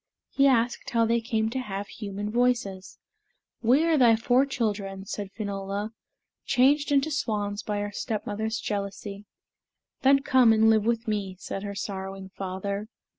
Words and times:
He 0.31 0.47
asked 0.47 0.89
how 0.89 1.05
they 1.05 1.21
came 1.21 1.51
to 1.51 1.59
have 1.59 1.87
human 1.87 2.31
voices. 2.31 2.97
"We 3.61 3.85
are 3.85 3.99
thy 3.99 4.15
four 4.15 4.47
children," 4.47 5.05
said 5.05 5.29
Finola, 5.31 5.91
"changed 6.43 6.91
into 6.91 7.11
swans 7.11 7.61
by 7.61 7.81
our 7.81 7.91
stepmother's 7.91 8.59
jealousy." 8.59 9.27
"Then 10.01 10.23
come 10.23 10.53
and 10.53 10.71
live 10.71 10.85
with 10.87 11.07
me," 11.07 11.35
said 11.39 11.61
her 11.61 11.75
sorrowing 11.75 12.29
father. 12.35 12.87